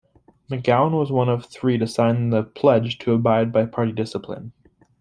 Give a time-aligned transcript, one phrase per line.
[0.49, 4.51] McGowen was one of three to sign the "pledge" to abide by party discipline.